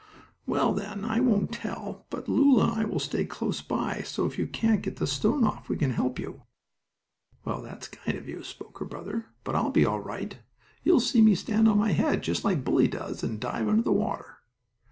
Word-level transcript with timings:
"Well, 0.47 0.73
then, 0.73 1.05
I 1.05 1.19
won't 1.19 1.51
tell," 1.51 1.75
said 1.75 1.77
Alice, 1.77 2.05
"but 2.09 2.27
Lulu 2.27 2.61
and 2.63 2.71
I 2.71 2.85
will 2.85 2.97
stay 2.97 3.23
close 3.23 3.61
by, 3.61 4.01
so 4.03 4.25
if 4.25 4.39
you 4.39 4.47
can't 4.47 4.81
get 4.81 4.95
the 4.95 5.05
stone 5.05 5.43
off 5.43 5.69
we 5.69 5.77
can 5.77 5.91
help 5.91 6.17
you." 6.17 6.41
"Well, 7.45 7.61
that's 7.61 7.87
kind 7.87 8.17
of 8.17 8.27
you," 8.27 8.41
spoke 8.41 8.79
her 8.79 8.85
brother, 8.85 9.27
"but 9.43 9.53
I'll 9.55 9.69
be 9.69 9.85
all 9.85 9.99
right. 9.99 10.39
You 10.83 10.93
will 10.93 10.99
see 11.01 11.21
me 11.21 11.35
stand 11.35 11.69
on 11.69 11.77
my 11.77 11.91
head, 11.91 12.23
just 12.23 12.43
like 12.43 12.63
Bully 12.63 12.87
does, 12.87 13.21
and 13.21 13.39
dive 13.39 13.67
under 13.67 13.83
the 13.83 13.91
water." 13.91 14.37